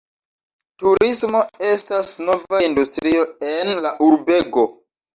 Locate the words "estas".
1.69-2.15